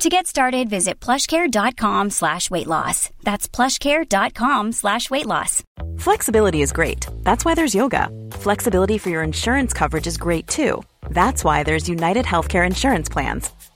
[0.00, 3.10] To get started, visit plushcare.com slash weight loss.
[3.22, 5.62] That's plushcare.com slash weight loss.
[5.98, 7.04] Flexibility is great.
[7.22, 8.08] That's why there's yoga.
[8.32, 10.82] Flexibility for your insurance coverage is great too.
[11.10, 13.50] That's why there's United Healthcare Insurance Plans.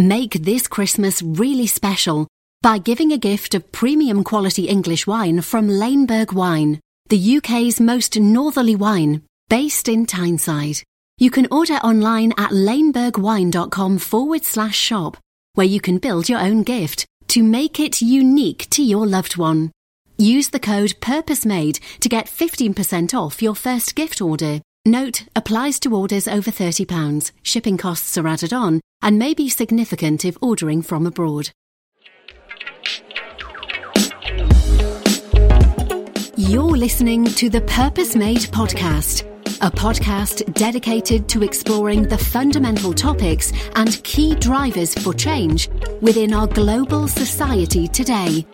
[0.00, 2.26] Make this Christmas really special
[2.62, 8.18] by giving a gift of premium quality English wine from Laneberg Wine, the UK's most
[8.18, 9.20] northerly wine,
[9.50, 10.82] based in Tyneside.
[11.18, 15.18] You can order online at lanebergwine.com forward slash shop,
[15.52, 19.70] where you can build your own gift to make it unique to your loved one.
[20.16, 24.62] Use the code PURPOSEMADE to get 15% off your first gift order.
[24.86, 27.32] Note applies to orders over £30.
[27.42, 31.50] Shipping costs are added on and may be significant if ordering from abroad.
[36.34, 39.26] You're listening to the Purpose Made podcast,
[39.60, 45.68] a podcast dedicated to exploring the fundamental topics and key drivers for change
[46.00, 48.46] within our global society today.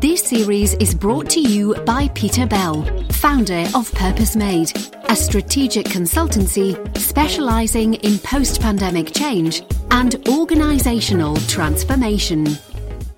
[0.00, 4.70] This series is brought to you by Peter Bell, founder of Purpose Made,
[5.08, 12.46] a strategic consultancy specializing in post pandemic change and organizational transformation.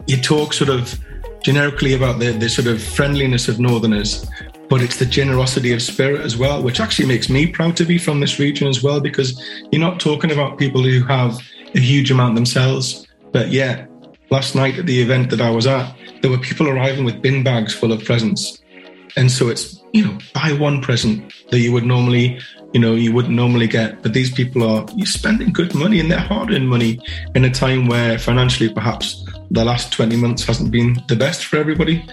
[0.07, 0.99] You talk sort of
[1.43, 4.27] generically about the, the sort of friendliness of Northerners,
[4.71, 7.99] but it's the generosity of spirit as well, which actually makes me proud to be
[7.99, 9.39] from this region as well, because
[9.71, 11.39] you're not talking about people who have
[11.75, 13.07] a huge amount themselves.
[13.33, 13.85] But yeah,
[14.31, 17.43] last night at the event that I was at, there were people arriving with bin
[17.43, 18.61] bags full of presents.
[19.17, 22.41] And so it's, you know, buy one present that you would normally,
[22.73, 24.03] you know, you wouldn't normally get.
[24.03, 27.01] But these people are you're spending good money and they're hard earned money
[27.35, 31.57] in a time where financially perhaps the last 20 months hasn't been the best for
[31.57, 32.05] everybody.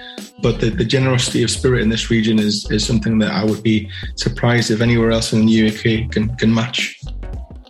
[0.41, 3.61] But the, the generosity of spirit in this region is, is something that I would
[3.61, 6.99] be surprised if anywhere else in the UK can, can match.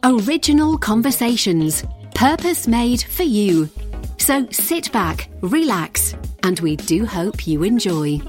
[0.04, 1.84] Original conversations,
[2.14, 3.70] purpose made for you.
[4.28, 8.20] So sit back, relax, and we do hope you enjoy.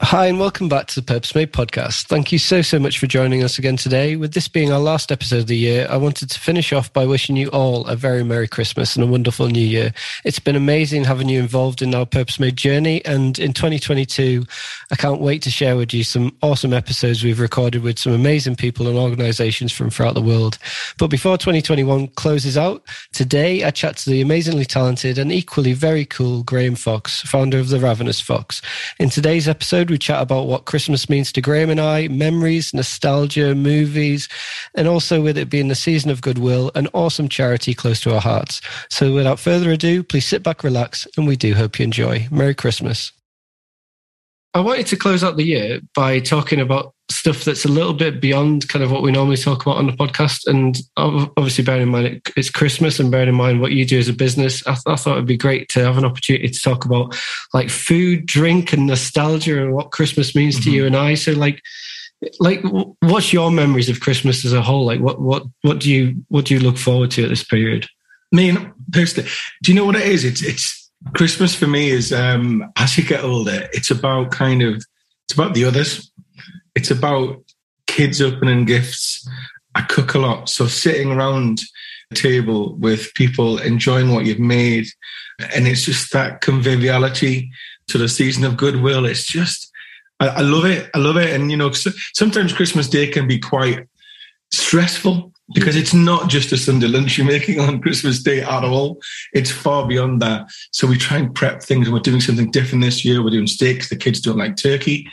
[0.00, 2.08] Hi, and welcome back to the Purpose Made podcast.
[2.08, 4.16] Thank you so, so much for joining us again today.
[4.16, 7.06] With this being our last episode of the year, I wanted to finish off by
[7.06, 9.94] wishing you all a very Merry Christmas and a wonderful New Year.
[10.24, 13.04] It's been amazing having you involved in our Purpose Made journey.
[13.04, 14.44] And in 2022,
[14.90, 18.56] I can't wait to share with you some awesome episodes we've recorded with some amazing
[18.56, 20.58] people and organizations from throughout the world.
[20.98, 22.82] But before 2021 closes out,
[23.12, 27.68] today I chat to the amazingly talented and equally very cool Graham Fox, founder of
[27.68, 28.60] The Ravenous Fox.
[28.98, 33.54] In today's episode, we chat about what Christmas means to Graham and I, memories, nostalgia,
[33.54, 34.28] movies,
[34.74, 38.20] and also with it being the season of goodwill, an awesome charity close to our
[38.20, 38.60] hearts.
[38.90, 42.28] So without further ado, please sit back, relax, and we do hope you enjoy.
[42.30, 43.12] Merry Christmas.
[44.54, 48.20] I wanted to close out the year by talking about stuff that's a little bit
[48.20, 50.46] beyond kind of what we normally talk about on the podcast.
[50.46, 54.08] And obviously, bearing in mind it's Christmas and bearing in mind what you do as
[54.08, 56.84] a business, I, th- I, thought it'd be great to have an opportunity to talk
[56.84, 57.16] about
[57.52, 60.70] like food, drink, and nostalgia and what Christmas means mm-hmm.
[60.70, 61.14] to you and I.
[61.14, 61.62] So, like,
[62.40, 62.62] like,
[63.00, 64.86] what's your memories of Christmas as a whole?
[64.86, 67.86] Like, what what what do you what do you look forward to at this period?
[68.32, 69.28] I mean, personally,
[69.62, 70.24] do you know what it is?
[70.24, 74.76] It's it's Christmas for me is um as you get older, it's about kind of
[75.26, 76.10] it's about the others
[76.74, 77.42] it's about
[77.86, 79.28] kids opening gifts.
[79.74, 80.48] I cook a lot.
[80.48, 81.60] So sitting around
[82.10, 84.86] a table with people enjoying what you've made.
[85.54, 87.50] And it's just that conviviality
[87.88, 89.04] to the season of goodwill.
[89.04, 89.70] It's just,
[90.20, 90.90] I, I love it.
[90.94, 91.34] I love it.
[91.34, 91.72] And, you know,
[92.12, 93.86] sometimes Christmas Day can be quite
[94.52, 99.00] stressful because it's not just a Sunday lunch you're making on Christmas Day at all.
[99.34, 100.46] It's far beyond that.
[100.70, 103.22] So we try and prep things, and we're doing something different this year.
[103.22, 103.90] We're doing steaks.
[103.90, 105.06] The kids don't like turkey,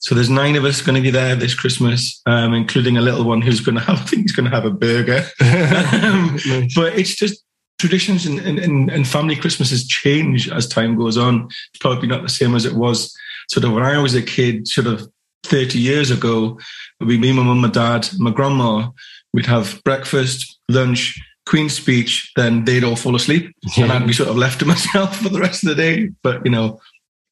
[0.00, 3.24] so there's nine of us going to be there this Christmas, um, including a little
[3.24, 5.24] one who's going to have, I think he's going to have a burger.
[5.40, 6.74] um, nice.
[6.74, 7.44] But it's just
[7.78, 11.46] traditions and, and, and family Christmases change as time goes on.
[11.46, 13.14] It's probably not the same as it was
[13.50, 15.08] sort of when I was a kid, sort of
[15.44, 16.58] 30 years ago,
[17.00, 18.90] we, me, my mum, my dad, my grandma,
[19.32, 23.52] we'd have breakfast, lunch, Queen's speech, then they'd all fall asleep.
[23.76, 23.84] Yeah.
[23.84, 26.10] And I'd be sort of left to myself for the rest of the day.
[26.22, 26.80] But, you know,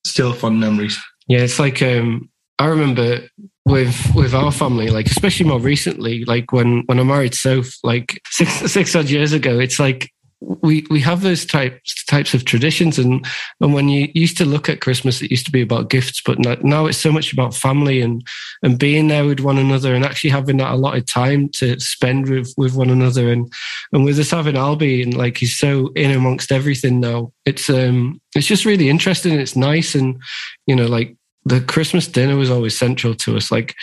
[0.04, 0.98] still fun memories.
[1.28, 3.20] Yeah, it's like um, I remember
[3.64, 8.20] with with our family, like especially more recently, like when when I married Soph, like
[8.30, 10.10] six six odd years ago, it's like
[10.40, 12.98] we we have those types types of traditions.
[12.98, 13.24] And
[13.60, 16.38] and when you used to look at christmas it used to be about gifts but
[16.64, 18.26] now it's so much about family and
[18.62, 22.52] and being there with one another and actually having that allotted time to spend with
[22.56, 23.30] with one another.
[23.30, 23.52] And
[23.92, 28.20] and with us having albie and like he's so in amongst everything now it's um
[28.34, 29.38] it's just really interesting.
[29.38, 29.94] It's nice.
[29.94, 30.20] And
[30.66, 31.16] you know like
[31.48, 33.74] the christmas dinner was always central to us like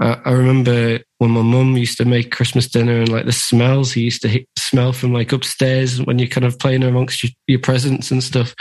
[0.00, 3.92] uh, I remember when my mum used to make Christmas dinner and like the smells
[3.92, 7.58] he used to smell from like upstairs when you're kind of playing amongst your, your
[7.58, 8.54] presents and stuff.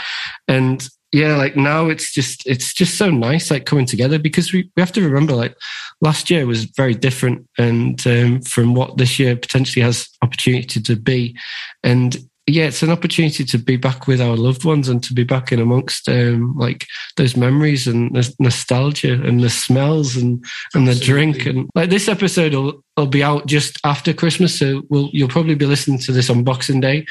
[0.50, 4.70] And yeah, like now it's just it's just so nice like coming together because we,
[4.76, 5.56] we have to remember like
[6.02, 10.96] last year was very different and um, from what this year potentially has opportunity to
[10.98, 11.38] be.
[11.84, 12.18] And
[12.50, 15.52] yeah, it's an opportunity to be back with our loved ones and to be back
[15.52, 16.86] in amongst um, like
[17.18, 20.44] those memories and the nostalgia and the smells and
[20.74, 20.94] and Absolutely.
[20.94, 25.10] the drink and like this episode will, will be out just after Christmas, so we'll
[25.14, 27.06] you'll probably be listening to this on Boxing Day.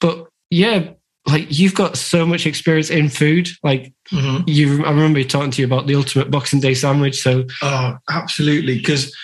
[0.00, 0.90] But yeah,
[1.26, 3.48] like you've got so much experience in food.
[3.62, 4.48] Like mm-hmm.
[4.48, 7.22] you, I remember talking to you about the ultimate Boxing Day sandwich.
[7.22, 9.14] So oh, absolutely, because.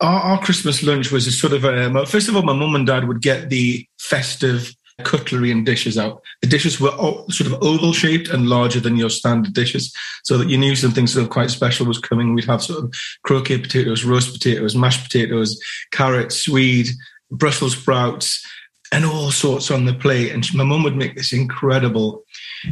[0.00, 2.86] Our, our, Christmas lunch was a sort of a, first of all, my mum and
[2.86, 4.72] dad would get the festive
[5.04, 6.22] cutlery and dishes out.
[6.42, 6.90] The dishes were
[7.30, 11.06] sort of oval shaped and larger than your standard dishes, so that you knew something
[11.06, 12.34] sort of quite special was coming.
[12.34, 15.60] We'd have sort of croquet potatoes, roast potatoes, mashed potatoes,
[15.92, 16.88] carrots, swede,
[17.30, 18.44] Brussels sprouts,
[18.92, 20.32] and all sorts on the plate.
[20.32, 22.24] And my mum would make this incredible.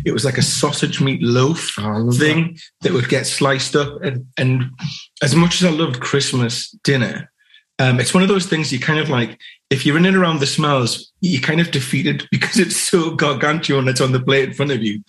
[0.04, 2.88] It was like a sausage meat loaf oh, thing that.
[2.88, 4.02] that would get sliced up.
[4.02, 4.64] And, and
[5.22, 7.30] as much as I loved Christmas dinner,
[7.78, 9.38] um, it's one of those things you kind of like,
[9.68, 13.84] if you're in and around the smells, you're kind of defeated because it's so gargantuan
[13.84, 15.02] that's on the plate in front of you.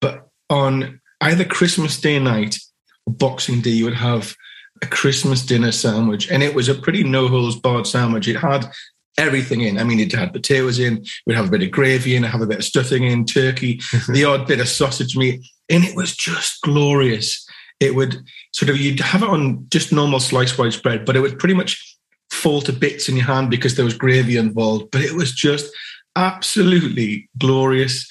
[0.00, 2.58] But on either Christmas Day night
[3.06, 4.36] or Boxing Day, you would have
[4.82, 6.30] a Christmas dinner sandwich.
[6.30, 8.28] And it was a pretty no holes barred sandwich.
[8.28, 8.70] It had
[9.18, 9.78] everything in.
[9.78, 12.46] I mean, it had potatoes in, we'd have a bit of gravy in, have a
[12.46, 15.44] bit of stuffing in, turkey, the odd bit of sausage meat.
[15.70, 17.44] And it was just glorious.
[17.80, 18.22] It would
[18.52, 21.54] sort of, you'd have it on just normal sliced white bread, but it would pretty
[21.54, 21.95] much
[22.30, 24.90] fall to bits in your hand because there was gravy involved.
[24.90, 25.72] But it was just
[26.16, 28.08] absolutely glorious.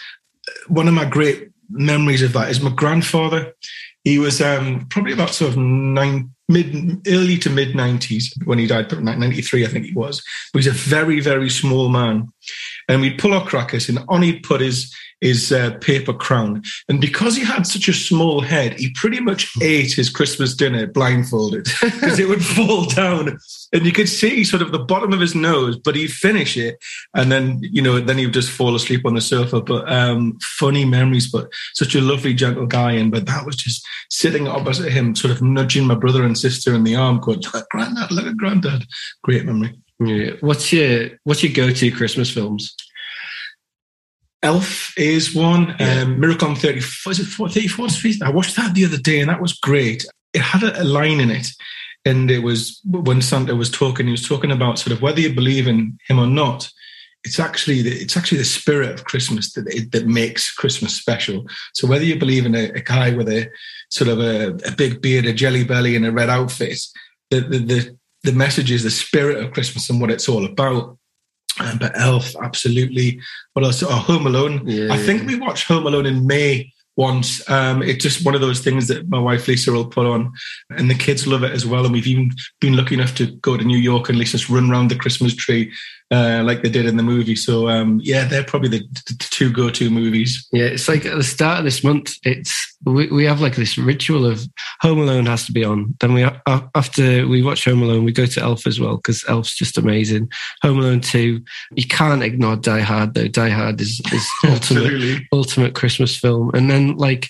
[0.68, 3.54] One of my great memories of that is my grandfather.
[4.04, 8.68] He was um, probably about sort of nine, mid, early to mid 90s when he
[8.68, 10.24] died, 93, I think he was.
[10.54, 12.28] But he's a very, very small man.
[12.88, 16.62] And we'd pull our crackers, and on he'd put his his uh, paper crown.
[16.90, 20.88] And because he had such a small head, he pretty much ate his Christmas dinner
[20.88, 23.38] blindfolded because it would fall down.
[23.74, 26.78] And you could see sort of the bottom of his nose, but he'd finish it.
[27.16, 29.62] And then, you know, then he would just fall asleep on the sofa.
[29.62, 32.92] But um, funny memories, but such a lovely, gentle guy.
[32.92, 36.74] And but that was just sitting opposite him, sort of nudging my brother and sister
[36.76, 38.86] in the arm, going, look at granddad, look at granddad.
[39.24, 39.76] Great memory.
[40.00, 40.32] Yeah.
[40.42, 42.76] What's your what's your go-to Christmas films?
[44.44, 45.76] Elf is one.
[45.80, 46.02] Yeah.
[46.02, 48.22] Um, Miracle on 30, is it 34th Street?
[48.22, 50.06] I watched that the other day and that was great.
[50.34, 51.48] It had a, a line in it.
[52.06, 55.34] And it was when Santa was talking, he was talking about sort of whether you
[55.34, 56.70] believe in him or not.
[57.24, 61.48] It's actually the, it's actually the spirit of Christmas that it, that makes Christmas special.
[61.74, 63.50] So whether you believe in a, a guy with a
[63.90, 66.80] sort of a, a, big beard, a jelly belly, and a red outfit,
[67.32, 70.98] the, the the the message is the spirit of Christmas and what it's all about.
[71.60, 73.22] Um, but Elf, absolutely.
[73.54, 73.82] What else?
[73.82, 74.64] Oh, Home Alone.
[74.66, 77.48] Yeah, I think we watched Home Alone in May once.
[77.50, 80.34] Um, it's just one of those things that my wife Lisa will put on,
[80.72, 81.86] and the kids love it as well.
[81.86, 84.90] And we've even been lucky enough to go to New York and Lisa's run around
[84.90, 85.72] the Christmas tree
[86.12, 87.36] uh, like they did in the movie.
[87.36, 90.48] So um, yeah, they're probably the, the two go-to movies.
[90.52, 93.78] Yeah, it's like at the start of this month, it's we, we have like this
[93.78, 94.48] ritual of
[94.82, 95.96] Home Alone has to be on.
[96.00, 99.56] Then we after we watch Home Alone, we go to Elf as well because Elf's
[99.56, 100.30] just amazing.
[100.62, 101.44] Home Alone two,
[101.76, 103.28] you can't ignore Die Hard though.
[103.28, 107.30] Die Hard is, is ultimate ultimate Christmas film, and then like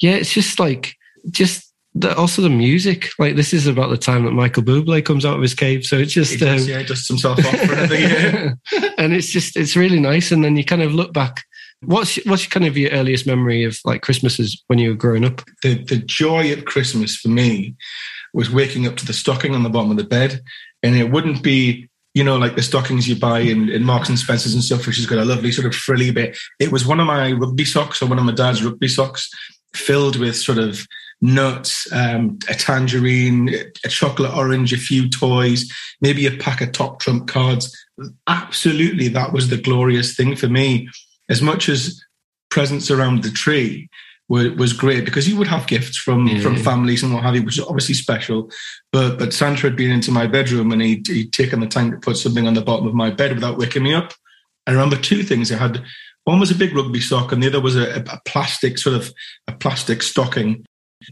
[0.00, 0.94] yeah, it's just like
[1.30, 3.08] just the, also the music.
[3.18, 5.98] Like this is about the time that Michael Bublé comes out of his cave, so
[5.98, 8.58] it's just does, um, yeah, dusts himself off for another year,
[8.98, 10.30] and it's just it's really nice.
[10.32, 11.42] And then you kind of look back.
[11.84, 15.42] What's what's kind of your earliest memory of like Christmases when you were growing up?
[15.62, 17.74] The the joy of Christmas for me
[18.32, 20.40] was waking up to the stocking on the bottom of the bed,
[20.82, 24.18] and it wouldn't be you know, like the stockings you buy in, in Marks and
[24.18, 26.36] Spencers and stuff, which has got a lovely sort of frilly bit.
[26.60, 29.30] It was one of my rugby socks or one of my dad's rugby socks
[29.74, 30.86] filled with sort of
[31.22, 37.00] nuts, um, a tangerine, a chocolate orange, a few toys, maybe a pack of top
[37.00, 37.74] trump cards.
[38.26, 40.88] Absolutely, that was the glorious thing for me.
[41.32, 42.04] As much as
[42.50, 43.88] presents around the tree,
[44.32, 46.40] was great because you would have gifts from yeah.
[46.40, 48.50] from families and what have you, which is obviously special.
[48.90, 51.98] But but Santa had been into my bedroom and he'd, he'd taken the time to
[51.98, 54.12] put something on the bottom of my bed without waking me up.
[54.66, 55.52] I remember two things.
[55.52, 55.82] I had
[56.24, 59.12] one was a big rugby sock, and the other was a, a plastic sort of
[59.48, 60.64] a plastic stocking.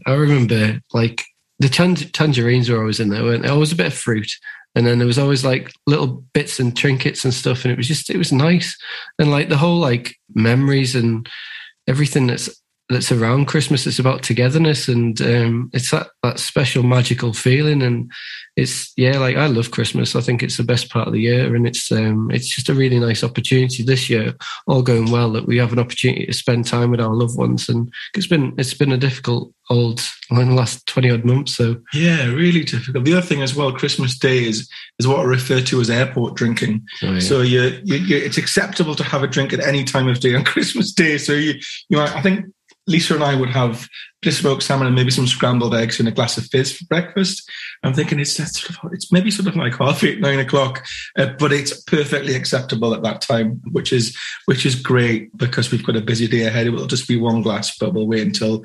[0.07, 1.23] I remember like
[1.61, 4.31] the tangerines were always in there, and always a bit of fruit,
[4.75, 7.87] and then there was always like little bits and trinkets and stuff, and it was
[7.87, 8.75] just it was nice,
[9.19, 11.29] and like the whole like memories and
[11.87, 12.60] everything that's
[12.91, 13.87] that's around Christmas.
[13.87, 17.81] It's about togetherness and um, it's that, that special magical feeling.
[17.81, 18.11] And
[18.55, 20.15] it's, yeah, like I love Christmas.
[20.15, 21.55] I think it's the best part of the year.
[21.55, 24.33] And it's, um, it's just a really nice opportunity this year,
[24.67, 27.69] all going well, that we have an opportunity to spend time with our loved ones.
[27.69, 31.55] And it's been, it's been a difficult old in the last 20 odd months.
[31.55, 33.05] So yeah, really difficult.
[33.05, 34.69] The other thing as well, Christmas Day is,
[34.99, 36.85] is what I refer to as airport drinking.
[37.03, 37.19] Oh, yeah.
[37.19, 40.43] So you, you, it's acceptable to have a drink at any time of day on
[40.45, 41.17] Christmas Day.
[41.17, 41.53] So you,
[41.89, 42.45] you know, I think
[42.87, 43.87] Lisa and I would have
[44.21, 47.49] just smoked salmon and maybe some scrambled eggs and a glass of fizz for breakfast.
[47.83, 50.85] I'm thinking it's that sort of it's maybe sort of like half eight nine o'clock,
[51.17, 55.85] uh, but it's perfectly acceptable at that time, which is which is great because we've
[55.85, 56.67] got a busy day ahead.
[56.67, 58.63] It will just be one glass, but we'll wait until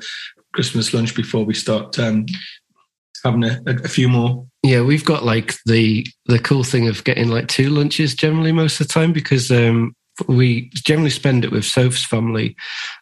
[0.53, 2.25] Christmas lunch before we start um,
[3.23, 4.47] having a, a, few more.
[4.63, 8.79] Yeah, we've got like the the cool thing of getting like two lunches generally most
[8.79, 9.95] of the time because um,
[10.27, 12.55] we generally spend it with Sophie's family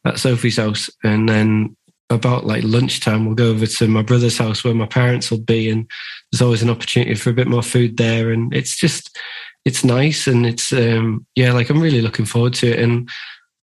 [0.05, 1.75] at Sophie's house, and then
[2.11, 5.69] about like lunchtime we'll go over to my brother's house where my parents will be,
[5.69, 5.89] and
[6.31, 9.17] there's always an opportunity for a bit more food there, and it's just
[9.65, 13.09] it's nice, and it's um yeah, like I'm really looking forward to it, and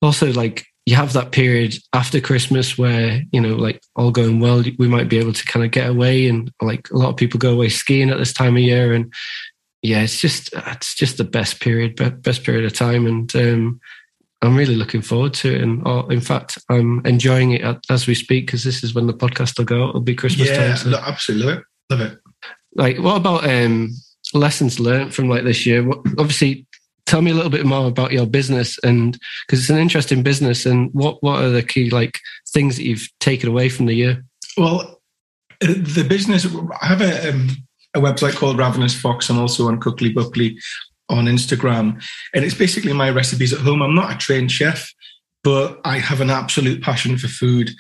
[0.02, 4.64] also like you have that period after Christmas where, you know, like all going well,
[4.80, 6.28] we might be able to kind of get away.
[6.28, 8.94] And like a lot of people go away skiing at this time of year.
[8.94, 9.14] And
[9.82, 13.80] yeah, it's just it's just the best period, best period of time, and um,
[14.42, 15.62] I'm really looking forward to it.
[15.62, 19.14] And oh, in fact, I'm enjoying it as we speak because this is when the
[19.14, 19.90] podcast will go.
[19.90, 20.78] It'll be Christmas yeah, time.
[20.78, 20.98] So.
[20.98, 21.66] absolutely love it.
[21.90, 22.20] Love it.
[22.74, 23.92] Like, what about um,
[24.34, 25.84] lessons learned from like this year?
[25.84, 26.68] What, obviously,
[27.08, 30.66] tell me a little bit more about your business and because it's an interesting business.
[30.66, 32.20] And what what are the key like
[32.50, 34.24] things that you've taken away from the year?
[34.58, 35.02] Well,
[35.60, 36.48] the business.
[36.82, 37.30] I have a.
[37.30, 37.50] Um,
[37.94, 39.30] a website called Ravenous Fox.
[39.30, 40.58] I'm also on Cookly Buckley
[41.10, 42.02] on Instagram.
[42.34, 43.82] And it's basically my recipes at home.
[43.82, 44.94] I'm not a trained chef,
[45.44, 47.72] but I have an absolute passion for food.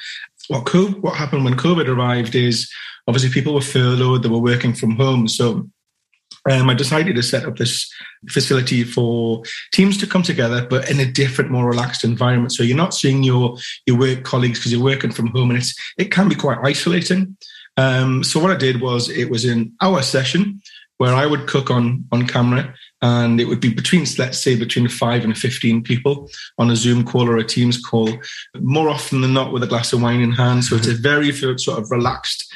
[0.49, 2.69] What, COVID, what happened when COVID arrived is
[3.07, 5.27] obviously people were furloughed, they were working from home.
[5.27, 5.69] So
[6.49, 7.91] um, I decided to set up this
[8.29, 12.51] facility for teams to come together, but in a different, more relaxed environment.
[12.51, 15.75] So you're not seeing your your work colleagues because you're working from home, and it's
[15.97, 17.37] it can be quite isolating.
[17.77, 20.61] Um, so what I did was it was an hour session
[20.97, 24.87] where I would cook on on camera, and it would be between let's say between
[24.87, 28.09] five and fifteen people on a Zoom call or a Teams call,
[28.59, 30.63] more often than not with a glass of wine in hand.
[30.63, 32.53] So it's a very sort of relaxed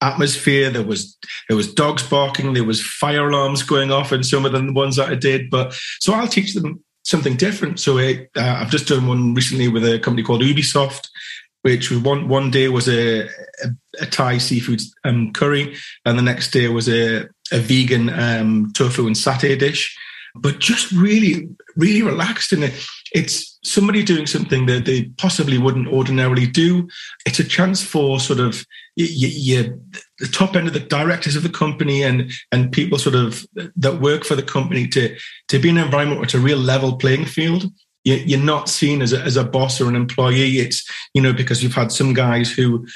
[0.00, 0.70] atmosphere.
[0.70, 1.16] There was
[1.48, 4.96] there was dogs barking, there was fire alarms going off, and some of the ones
[4.96, 5.48] that I did.
[5.48, 7.80] But so I'll teach them something different.
[7.80, 11.08] So it, uh, I've just done one recently with a company called Ubisoft,
[11.62, 13.68] which one one day was a, a,
[14.00, 15.74] a Thai seafood um, curry,
[16.04, 19.96] and the next day was a, a vegan um, tofu and satay dish.
[20.34, 22.74] But just really, really relaxed in it.
[23.12, 26.86] It's somebody doing something that they possibly wouldn't ordinarily do.
[27.26, 28.64] It's a chance for sort of
[28.96, 33.46] the top end of the directors of the company and and people sort of
[33.76, 35.16] that work for the company to
[35.48, 37.64] to be in an environment where it's a real level playing field
[38.04, 40.58] you're not seen as a, as a boss or an employee.
[40.58, 42.86] It's, you know, because you've had some guys who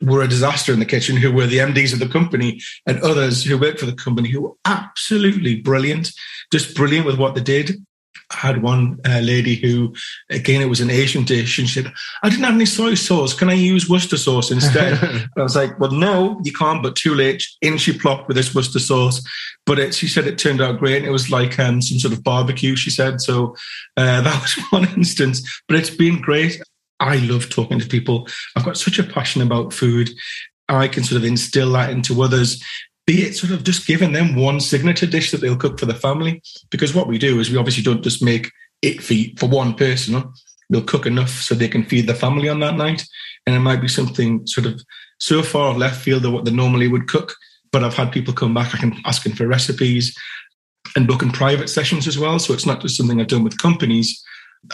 [0.00, 3.42] were a disaster in the kitchen, who were the MDs of the company, and others
[3.42, 6.12] who worked for the company who were absolutely brilliant,
[6.52, 7.84] just brilliant with what they did.
[8.32, 9.94] I had one uh, lady who,
[10.30, 13.34] again, it was an Asian dish, and she said, "I didn't have any soy sauce.
[13.34, 14.98] Can I use Worcester sauce instead?"
[15.36, 17.44] I was like, "Well, no, you can't." But too late.
[17.60, 19.22] In she plopped with this Worcester sauce,
[19.66, 21.04] but it, she said it turned out great.
[21.04, 22.76] It was like um, some sort of barbecue.
[22.76, 23.54] She said so.
[23.96, 26.60] Uh, that was one instance, but it's been great.
[27.00, 28.28] I love talking to people.
[28.56, 30.10] I've got such a passion about food.
[30.68, 32.62] I can sort of instill that into others
[33.06, 35.94] be it sort of just giving them one signature dish that they'll cook for the
[35.94, 36.42] family.
[36.70, 40.32] Because what we do is we obviously don't just make it for, for one person.
[40.70, 43.04] We'll cook enough so they can feed the family on that night.
[43.46, 44.80] And it might be something sort of
[45.18, 47.34] so far left field of what they normally would cook.
[47.72, 50.16] But I've had people come back, I can asking for recipes
[50.94, 52.38] and booking private sessions as well.
[52.38, 54.22] So it's not just something I've done with companies.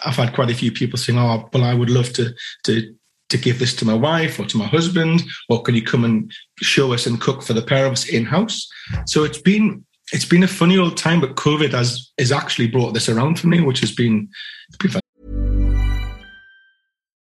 [0.04, 2.94] I've had quite a few people saying, "Oh, well, I would love to to
[3.28, 6.32] to give this to my wife or to my husband, or can you come and
[6.58, 8.68] show us and cook for the pair of us in house?
[9.06, 12.94] So it's been it's been a funny old time, but COVID has has actually brought
[12.94, 14.28] this around for me, which has been,
[14.80, 15.00] been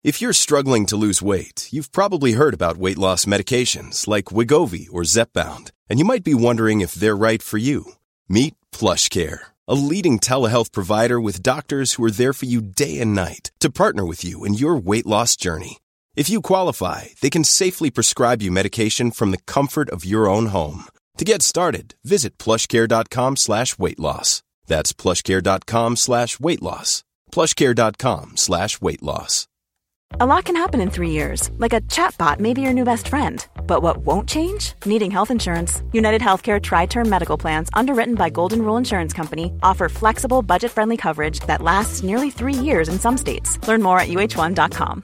[0.03, 4.87] if you're struggling to lose weight, you've probably heard about weight loss medications like Wegovy
[4.91, 7.93] or Zepbound, and you might be wondering if they're right for you.
[8.29, 12.99] Meet Plush Care, a leading telehealth provider with doctors who are there for you day
[12.99, 15.79] and night to partner with you in your weight loss journey.
[16.15, 20.45] If you qualify, they can safely prescribe you medication from the comfort of your own
[20.47, 20.85] home.
[21.17, 24.41] To get started, visit plushcare.com slash weight loss.
[24.65, 27.03] That's plushcare.com slash weight loss.
[27.33, 29.47] Plushcare.com slash weight loss.
[30.21, 33.09] A lot can happen in three years, like a chatbot may be your new best
[33.09, 33.45] friend.
[33.67, 34.73] But what won't change?
[34.85, 35.83] Needing health insurance.
[35.91, 40.71] United Healthcare Tri Term Medical Plans, underwritten by Golden Rule Insurance Company, offer flexible, budget
[40.71, 43.59] friendly coverage that lasts nearly three years in some states.
[43.67, 45.03] Learn more at uh1.com.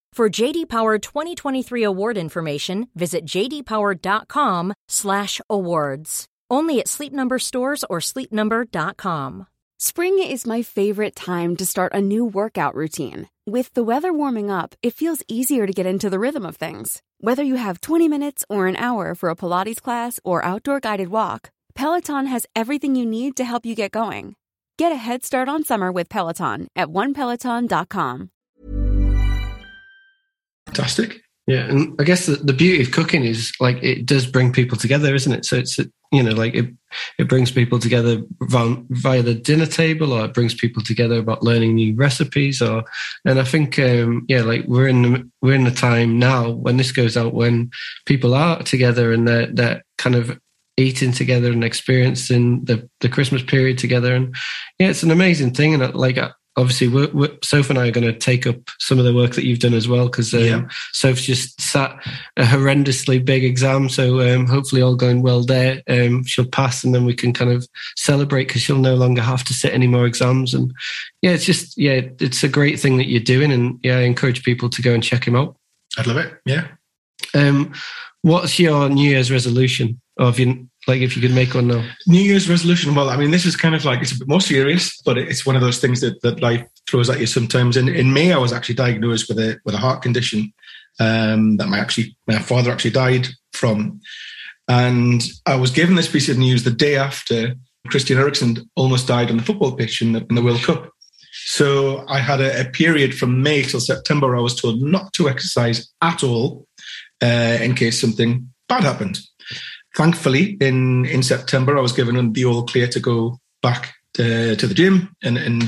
[0.13, 6.25] For JD Power 2023 award information, visit jdpower.com/awards.
[6.49, 9.47] Only at Sleep Number stores or sleepnumber.com.
[9.79, 13.29] Spring is my favorite time to start a new workout routine.
[13.47, 17.01] With the weather warming up, it feels easier to get into the rhythm of things.
[17.21, 21.07] Whether you have 20 minutes or an hour for a Pilates class or outdoor guided
[21.07, 24.35] walk, Peloton has everything you need to help you get going.
[24.77, 28.29] Get a head start on summer with Peloton at onepeloton.com.
[30.71, 31.21] fantastic.
[31.47, 34.77] Yeah, and I guess the, the beauty of cooking is like it does bring people
[34.77, 35.43] together, isn't it?
[35.43, 35.77] So it's
[36.11, 36.71] you know like it
[37.17, 41.75] it brings people together via the dinner table, or it brings people together about learning
[41.75, 42.83] new recipes, or
[43.25, 46.77] and I think um, yeah, like we're in the, we're in the time now when
[46.77, 47.71] this goes out when
[48.05, 50.39] people are together and they're they're kind of
[50.77, 54.35] eating together and experiencing the the Christmas period together, and
[54.77, 56.19] yeah, it's an amazing thing, and like
[56.61, 59.33] obviously, we're, we're, Soph and I are going to take up some of the work
[59.35, 60.61] that you've done as well because um, yeah.
[60.93, 61.91] Soph's just sat
[62.37, 63.89] a horrendously big exam.
[63.89, 65.81] So um, hopefully, all going well there.
[65.89, 69.43] Um, she'll pass, and then we can kind of celebrate because she'll no longer have
[69.45, 70.53] to sit any more exams.
[70.53, 70.71] And
[71.21, 74.43] yeah, it's just yeah, it's a great thing that you're doing, and yeah, I encourage
[74.43, 75.57] people to go and check him out.
[75.97, 76.33] I'd love it.
[76.45, 76.67] Yeah.
[77.33, 77.73] Um,
[78.21, 79.99] what's your New Year's resolution?
[80.17, 81.87] Or have you like if you could make one now?
[82.07, 82.95] New Year's resolution.
[82.95, 85.45] Well, I mean, this is kind of like it's a bit more serious, but it's
[85.45, 87.77] one of those things that, that life throws at you sometimes.
[87.77, 90.53] In May, I was actually diagnosed with a with a heart condition
[90.99, 94.01] um, that my actually my father actually died from.
[94.67, 97.55] And I was given this piece of news the day after
[97.87, 100.89] Christian Eriksen almost died on the football pitch in the, in the World Cup.
[101.45, 104.35] So I had a, a, period from May till September.
[104.35, 106.67] I was told not to exercise at all
[107.21, 109.19] uh, in case something bad happened
[109.95, 114.67] thankfully, in in September, I was given the all clear to go back to, to
[114.67, 115.63] the gym and and,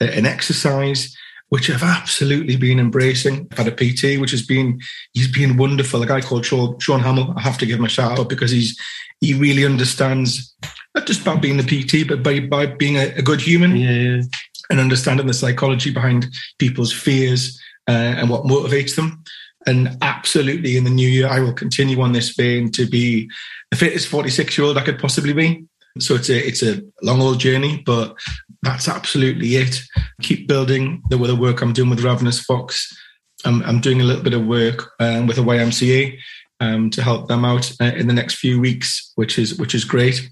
[0.00, 1.14] uh, and exercise,
[1.48, 3.48] which I've absolutely been embracing.
[3.52, 4.80] I've had a PT, which has been
[5.12, 6.02] he's been wonderful.
[6.02, 7.34] A guy called Sean, Sean Hamill.
[7.36, 8.78] I have to give him a shout out because he's
[9.20, 10.54] he really understands
[10.94, 13.76] not just about being the PT, but by by being a, a good human.
[13.76, 14.22] Yeah.
[14.68, 16.28] And understanding the psychology behind
[16.60, 19.24] people's fears uh, and what motivates them.
[19.66, 23.30] And absolutely in the new year, I will continue on this vein to be
[23.70, 25.64] the fittest 46 year old I could possibly be.
[25.98, 28.14] So it's a it's a long old journey, but
[28.62, 29.80] that's absolutely it.
[30.22, 32.96] Keep building the, the work I'm doing with Ravenous Fox.
[33.44, 36.16] I'm, I'm doing a little bit of work um, with the YMCA
[36.60, 39.84] um, to help them out uh, in the next few weeks, which is which is
[39.84, 40.30] great.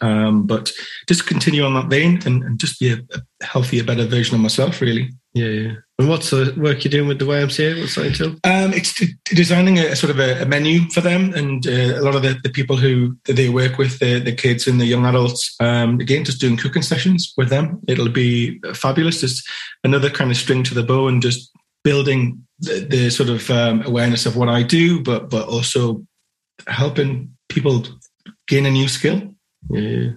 [0.00, 0.70] Um, but
[1.08, 4.40] just continue on that vein and, and just be a, a healthier, better version of
[4.40, 5.10] myself, really.
[5.34, 5.72] Yeah, yeah.
[5.98, 7.80] And what's the work you're doing with the YMCA?
[7.80, 8.30] What's that entail?
[8.44, 12.02] Um, it's designing a, a, sort of a, a, menu for them, and uh, a
[12.02, 15.04] lot of the, the people who they work with, the, the kids and the young
[15.04, 15.54] adults.
[15.60, 17.80] Um, again, just doing cooking sessions with them.
[17.88, 19.20] It'll be fabulous.
[19.20, 19.48] Just
[19.84, 21.50] another kind of string to the bow, and just
[21.84, 26.04] building the, the sort of um, awareness of what I do, but but also
[26.66, 27.84] helping people
[28.46, 29.34] gain a new skill.
[29.70, 30.10] Yeah.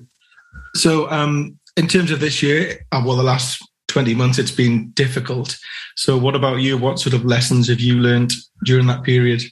[0.76, 4.92] So, um, in terms of this year, uh, well, the last 20 months, it's been
[4.92, 5.58] difficult.
[5.96, 6.78] So, what about you?
[6.78, 8.32] What sort of lessons have you learned
[8.66, 9.44] during that period?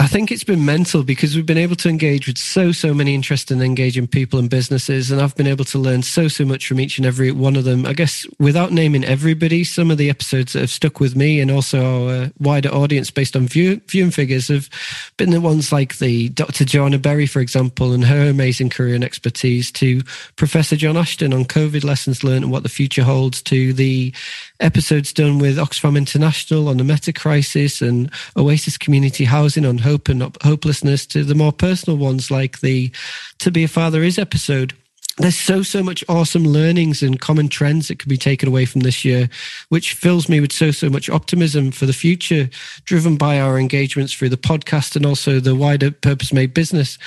[0.00, 3.14] I think it's been mental because we've been able to engage with so, so many
[3.14, 5.10] interesting, engaging people and businesses.
[5.10, 7.62] And I've been able to learn so, so much from each and every one of
[7.62, 7.86] them.
[7.86, 11.48] I guess without naming everybody, some of the episodes that have stuck with me and
[11.48, 14.68] also our uh, wider audience based on view, viewing figures have
[15.16, 16.64] been the ones like the Dr.
[16.64, 20.02] Joanna Berry, for example, and her amazing career and expertise to
[20.34, 24.12] Professor John Ashton on COVID lessons learned and what the future holds to the
[24.60, 30.08] episodes done with Oxfam International on the meta crisis and Oasis Community Housing on hope
[30.08, 32.90] and hopelessness to the more personal ones like the
[33.38, 34.74] To Be a Father Is episode.
[35.18, 38.80] There's so, so much awesome learnings and common trends that can be taken away from
[38.80, 39.28] this year,
[39.68, 42.50] which fills me with so, so much optimism for the future,
[42.84, 46.98] driven by our engagements through the podcast and also the wider purpose made business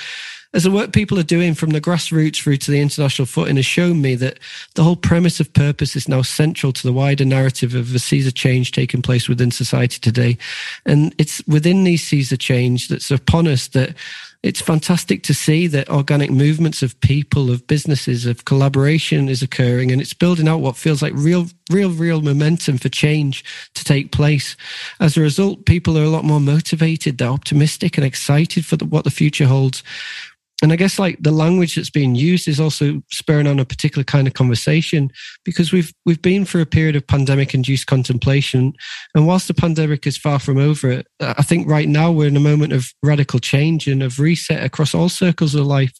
[0.54, 3.66] as the work people are doing from the grassroots through to the international footing has
[3.66, 4.38] shown me that
[4.74, 8.26] the whole premise of purpose is now central to the wider narrative of the seas
[8.26, 10.38] of change taking place within society today.
[10.86, 13.94] And it's within these seas of change that's upon us that
[14.42, 19.90] it's fantastic to see that organic movements of people, of businesses, of collaboration is occurring,
[19.90, 24.12] and it's building out what feels like real, real, real momentum for change to take
[24.12, 24.56] place.
[25.00, 28.84] As a result, people are a lot more motivated, they're optimistic and excited for the,
[28.84, 29.82] what the future holds
[30.60, 34.02] and I guess like the language that's being used is also spurring on a particular
[34.02, 35.10] kind of conversation
[35.44, 38.72] because we've we've been through a period of pandemic induced contemplation.
[39.14, 42.36] And whilst the pandemic is far from over, uh, I think right now we're in
[42.36, 45.92] a moment of radical change and of reset across all circles of life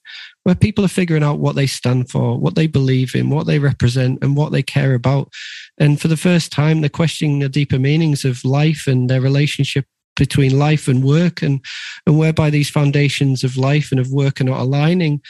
[0.43, 3.59] where people are figuring out what they stand for, what they believe in, what they
[3.59, 5.31] represent, and what they care about.
[5.79, 9.85] And for the first time, they're questioning the deeper meanings of life and their relationship
[10.19, 11.65] between life and work and
[12.07, 15.23] and whereby these foundations of life and of work are not aligning.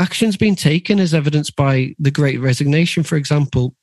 [0.00, 3.74] Actions being taken as evidenced by the great resignation for example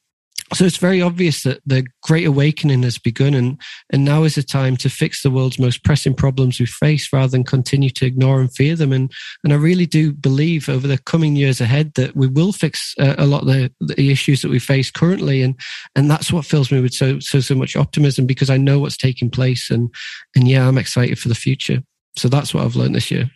[0.54, 3.60] so it's very obvious that the great awakening has begun and,
[3.92, 7.30] and now is the time to fix the world's most pressing problems we face rather
[7.30, 8.94] than continue to ignore and fear them.
[8.94, 9.12] And,
[9.44, 13.16] and I really do believe over the coming years ahead that we will fix uh,
[13.18, 15.42] a lot of the, the issues that we face currently.
[15.42, 15.60] And,
[15.96, 18.98] and that's what fills me with so, so, so much optimism because I know what's
[18.98, 19.72] taking place.
[19.72, 19.92] And,
[20.36, 21.82] and yeah, I'm excited for the future.
[22.18, 23.32] So that's what I've learned this year.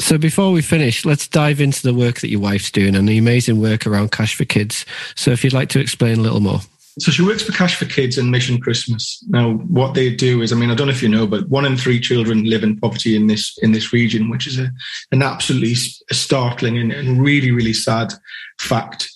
[0.00, 3.18] So before we finish, let's dive into the work that your wife's doing and the
[3.18, 4.86] amazing work around Cash for Kids.
[5.14, 6.60] So if you'd like to explain a little more.
[6.98, 9.22] So she works for Cash for Kids and Mission Christmas.
[9.28, 11.66] Now, what they do is, I mean, I don't know if you know, but one
[11.66, 14.70] in three children live in poverty in this in this region, which is a,
[15.12, 18.14] an absolutely startling and, and really, really sad
[18.58, 19.10] fact.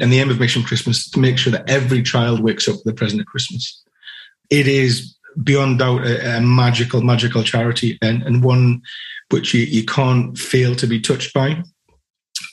[0.00, 2.76] And the aim of Mission Christmas is to make sure that every child wakes up
[2.76, 3.82] with the present at Christmas.
[4.50, 8.82] It is beyond doubt a, a magical, magical charity and, and one
[9.30, 11.62] which you, you can't fail to be touched by.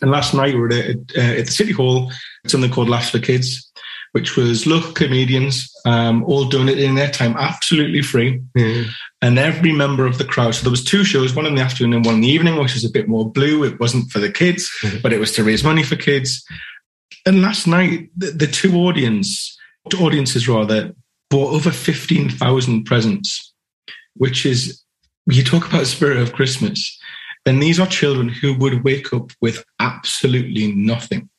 [0.02, 2.12] And last night we were at, uh, at the City Hall,
[2.48, 3.72] something called Laughs for Kids,
[4.14, 8.42] which was local comedians um, all in their time absolutely free.
[8.58, 8.88] Mm.
[9.22, 11.94] And every member of the crowd, so there was two shows, one in the afternoon
[11.94, 13.64] and one in the evening, which is a bit more blue.
[13.64, 15.02] It wasn't for the kids, mm.
[15.02, 16.44] but it was to raise money for kids.
[17.26, 19.58] And last night, the, the two audience,
[20.00, 20.94] audiences rather,
[21.30, 23.54] bought over 15,000 presents,
[24.16, 24.82] which is
[25.28, 27.00] you talk about spirit of Christmas,
[27.46, 31.30] and these are children who would wake up with absolutely nothing.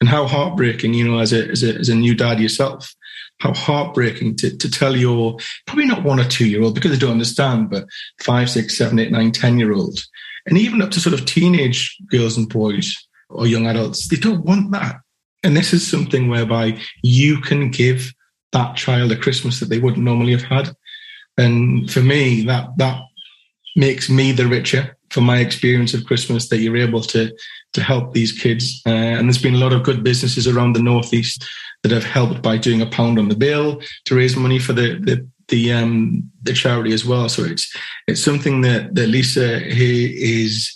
[0.00, 2.92] And how heartbreaking, you know, as a, as a, as a new dad yourself,
[3.40, 6.98] how heartbreaking to, to tell your probably not one or two year old because they
[6.98, 7.86] don't understand, but
[8.22, 9.98] five, six, seven, eight, nine, ten year old,
[10.46, 12.94] and even up to sort of teenage girls and boys
[13.30, 14.96] or young adults, they don't want that.
[15.42, 18.12] And this is something whereby you can give
[18.52, 20.74] that child a Christmas that they wouldn't normally have had.
[21.36, 23.00] And for me, that that
[23.76, 27.32] makes me the richer for my experience of Christmas that you're able to
[27.72, 28.82] to help these kids.
[28.86, 31.44] Uh, and there's been a lot of good businesses around the northeast
[31.82, 34.98] that have helped by doing a pound on the bill to raise money for the
[35.00, 37.28] the the, um, the charity as well.
[37.28, 37.70] So it's
[38.06, 40.74] it's something that that Lisa here is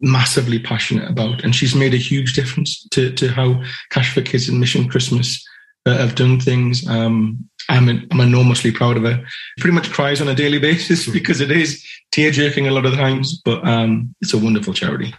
[0.00, 4.48] massively passionate about, and she's made a huge difference to to how Cash for Kids
[4.48, 5.44] and Mission Christmas
[5.86, 6.86] uh, have done things.
[6.88, 9.22] Um, I'm, I'm enormously proud of her.
[9.58, 12.92] Pretty much cries on a daily basis because it is tear jerking a lot of
[12.92, 15.14] the times, but um, it's a wonderful charity.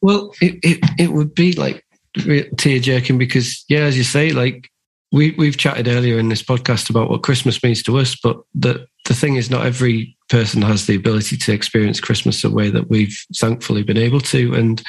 [0.00, 1.84] Well, it, it, it would be like
[2.56, 4.70] tear jerking because, yeah, as you say, like
[5.12, 8.86] we, we've chatted earlier in this podcast about what Christmas means to us, but the,
[9.06, 12.90] the thing is, not every person has the ability to experience Christmas the way that
[12.90, 14.54] we've thankfully been able to.
[14.54, 14.82] And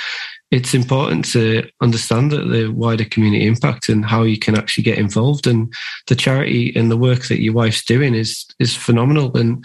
[0.52, 5.46] it's important to understand the wider community impact and how you can actually get involved.
[5.46, 5.72] And
[6.08, 9.36] the charity and the work that your wife's doing is is phenomenal.
[9.38, 9.64] And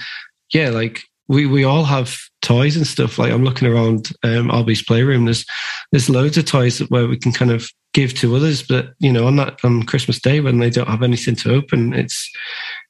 [0.53, 3.18] yeah, like we we all have toys and stuff.
[3.18, 5.25] Like I'm looking around um, Albie's playroom.
[5.25, 5.47] There's
[5.90, 8.62] there's loads of toys where we can kind of give to others.
[8.62, 11.94] But you know, on that on Christmas Day when they don't have anything to open,
[11.94, 12.30] it's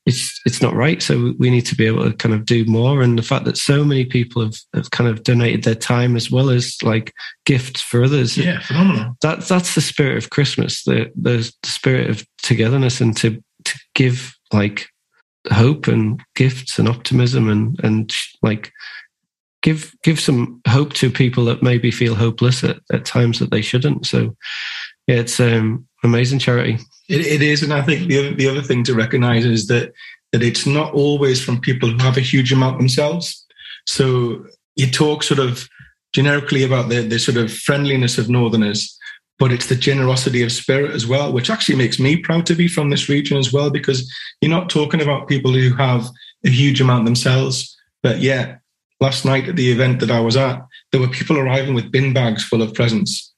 [0.06, 1.00] it's it's not right.
[1.00, 3.02] So we need to be able to kind of do more.
[3.02, 6.30] And the fact that so many people have, have kind of donated their time as
[6.30, 7.12] well as like
[7.44, 8.36] gifts for others.
[8.36, 9.16] Yeah, phenomenal.
[9.22, 14.34] That that's the spirit of Christmas, the the spirit of togetherness and to to give
[14.52, 14.88] like
[15.52, 18.12] hope and gifts and optimism and and
[18.42, 18.72] like
[19.62, 23.62] give give some hope to people that maybe feel hopeless at, at times that they
[23.62, 24.06] shouldn't.
[24.06, 24.36] So
[25.06, 26.78] it's um amazing charity.
[27.08, 29.92] It, it is, and I think the other, the other thing to recognise is that
[30.32, 33.46] that it's not always from people who have a huge amount themselves.
[33.86, 35.68] So you talk sort of
[36.12, 38.98] generically about the, the sort of friendliness of Northerners,
[39.38, 42.68] but it's the generosity of spirit as well, which actually makes me proud to be
[42.68, 46.08] from this region as well, because you're not talking about people who have
[46.44, 47.76] a huge amount themselves.
[48.02, 48.56] But yeah,
[49.00, 52.12] last night at the event that I was at, there were people arriving with bin
[52.12, 53.33] bags full of presents.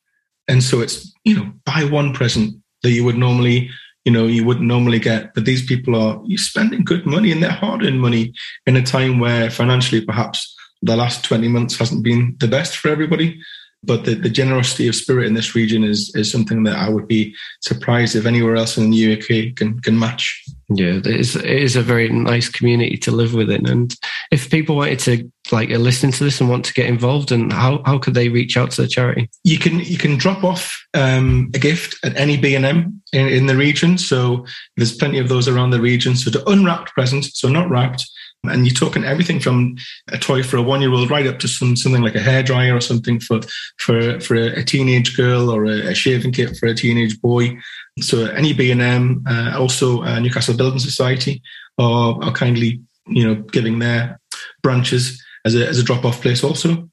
[0.49, 3.71] And so it's, you know, buy one present, that you would normally
[4.05, 7.43] you know you wouldn't normally get but these people are you spending good money and
[7.43, 8.33] they're hard-earned money
[8.67, 12.89] in a time where financially perhaps the last 20 months hasn't been the best for
[12.89, 13.41] everybody
[13.83, 17.07] but the, the generosity of spirit in this region is is something that I would
[17.07, 20.45] be surprised if anywhere else in the UK can can match.
[20.69, 23.69] Yeah, it is, it is a very nice community to live within.
[23.69, 23.95] And
[24.33, 27.83] if people wanted to like listen to this and want to get involved, and how,
[27.87, 29.31] how could they reach out to the charity?
[29.45, 33.29] You can you can drop off um, a gift at any B and M in,
[33.29, 33.97] in the region.
[33.97, 34.45] So
[34.77, 36.17] there's plenty of those around the region.
[36.17, 38.05] So to unwrapped presents, so not wrapped,
[38.45, 39.77] and you're talking everything from
[40.09, 42.77] a toy for a one year old right up to some, something like a hairdryer
[42.77, 43.41] or something for,
[43.79, 47.57] for, for a, teenage girl or a, a, shaving kit for a teenage boy.
[48.01, 51.43] So any B&M, uh, also uh, Newcastle Building Society
[51.79, 54.21] are, are kindly, you know, giving their
[54.63, 56.89] branches as a, as a drop off place also.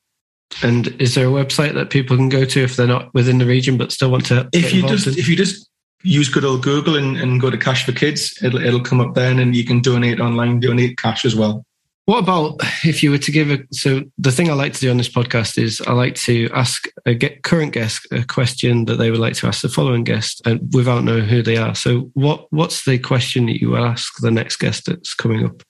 [0.61, 3.45] And is there a website that people can go to if they're not within the
[3.45, 4.47] region but still want to?
[4.53, 5.67] If you just if you just
[6.03, 8.37] use good old Google and, and go to Cash for Kids.
[8.43, 11.65] It'll, it'll come up then and you can donate online, donate cash as well.
[12.05, 14.91] What about if you were to give a so the thing I like to do
[14.91, 18.95] on this podcast is I like to ask a get, current guest a question that
[18.95, 21.75] they would like to ask the following guest and without knowing who they are.
[21.75, 25.63] So what what's the question that you ask the next guest that's coming up?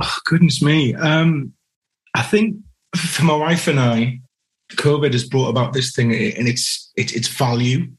[0.00, 0.94] Oh goodness me.
[0.94, 1.54] Um,
[2.14, 2.56] I think
[2.94, 4.20] for my wife and I,
[4.72, 7.90] COVID has brought about this thing and it's it's, it's value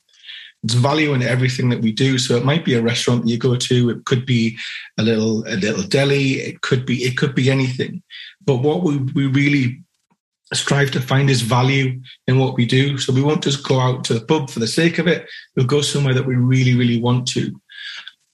[0.64, 2.18] it's value in everything that we do.
[2.18, 3.90] So it might be a restaurant that you go to.
[3.90, 4.58] It could be
[4.98, 6.34] a little a little deli.
[6.34, 8.04] It could be it could be anything.
[8.46, 9.82] But what we, we really
[10.54, 12.98] strive to find is value in what we do.
[12.98, 15.28] So we won't just go out to the pub for the sake of it.
[15.56, 17.54] We'll go somewhere that we really, really want to.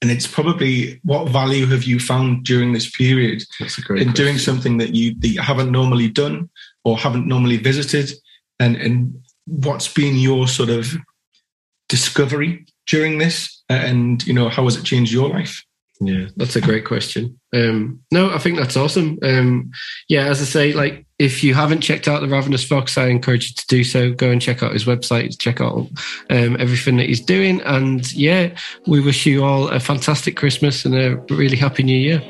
[0.02, 4.12] And it's probably what value have you found during this period in question.
[4.12, 6.50] doing something that you that you haven't normally done
[6.84, 8.12] or haven't normally visited,
[8.60, 10.94] and and what's been your sort of
[11.88, 13.62] discovery during this?
[13.68, 15.64] And you know how has it changed your life?
[16.00, 17.38] Yeah that's a great question.
[17.52, 19.18] Um no i think that's awesome.
[19.22, 19.70] Um
[20.08, 23.48] yeah as i say like if you haven't checked out the ravenous fox i encourage
[23.48, 24.12] you to do so.
[24.12, 25.88] Go and check out his website check out
[26.30, 27.60] um, everything that he's doing.
[27.62, 32.22] And yeah we wish you all a fantastic christmas and a really happy new year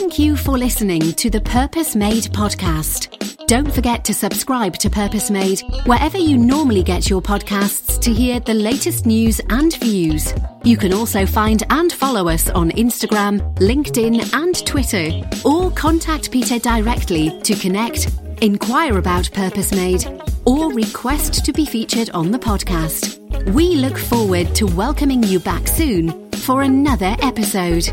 [0.00, 5.28] thank you for listening to the purpose made podcast don't forget to subscribe to Purpose
[5.28, 10.32] Made wherever you normally get your podcasts to hear the latest news and views.
[10.62, 16.60] You can also find and follow us on Instagram, LinkedIn, and Twitter, or contact Peter
[16.60, 18.08] directly to connect,
[18.40, 20.06] inquire about Purpose Made,
[20.44, 23.18] or request to be featured on the podcast.
[23.52, 27.92] We look forward to welcoming you back soon for another episode.